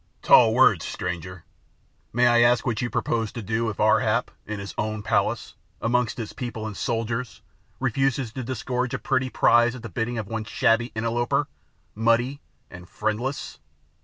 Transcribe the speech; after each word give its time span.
"Tall 0.23 0.55
words, 0.55 0.83
stranger! 0.83 1.43
May 2.11 2.25
I 2.25 2.41
ask 2.41 2.65
what 2.65 2.81
you 2.81 2.89
propose 2.89 3.31
to 3.33 3.43
do 3.43 3.69
if 3.69 3.79
Ar 3.79 3.99
hap, 3.99 4.31
in 4.47 4.59
his 4.59 4.73
own 4.75 5.03
palace, 5.03 5.53
amongst 5.79 6.17
his 6.17 6.33
people 6.33 6.65
and 6.65 6.75
soldiers, 6.75 7.43
refuses 7.79 8.33
to 8.33 8.43
disgorge 8.43 8.95
a 8.95 8.97
pretty 8.97 9.29
prize 9.29 9.75
at 9.75 9.83
the 9.83 9.89
bidding 9.89 10.17
of 10.17 10.25
one 10.27 10.45
shabby 10.45 10.87
interloper 10.95 11.47
muddy 11.93 12.41
and 12.71 12.89
friendless?" 12.89 13.59